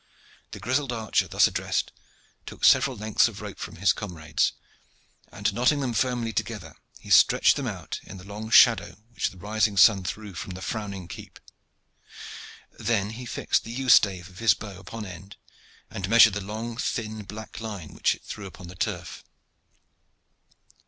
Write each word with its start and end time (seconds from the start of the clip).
The 0.49 0.59
grizzled 0.59 0.91
archer 0.91 1.27
thus 1.27 1.45
addressed 1.45 1.91
took 2.47 2.65
several 2.65 2.97
lengths 2.97 3.27
of 3.27 3.39
rope 3.39 3.59
from 3.59 3.75
his 3.75 3.93
comrades, 3.93 4.53
and 5.31 5.53
knotting 5.53 5.79
them 5.79 5.93
firmly 5.93 6.33
together, 6.33 6.73
he 6.99 7.11
stretched 7.11 7.55
them 7.55 7.67
out 7.67 7.99
in 8.05 8.17
the 8.17 8.23
long 8.23 8.49
shadow 8.49 8.95
which 9.11 9.29
the 9.29 9.37
rising 9.37 9.77
sun 9.77 10.03
threw 10.03 10.33
from 10.33 10.55
the 10.55 10.61
frowning 10.63 11.07
keep. 11.07 11.39
Then 12.79 13.11
he 13.11 13.27
fixed 13.27 13.63
the 13.63 13.71
yew 13.71 13.89
stave 13.89 14.27
of 14.27 14.39
his 14.39 14.55
bow 14.55 14.79
upon 14.79 15.05
end 15.05 15.35
and 15.91 16.09
measured 16.09 16.33
the 16.33 16.41
long, 16.41 16.77
thin, 16.77 17.21
black 17.23 17.59
line 17.61 17.93
which 17.93 18.15
it 18.15 18.23
threw 18.23 18.47
upon 18.47 18.69
the 18.69 18.75
turf. 18.75 19.23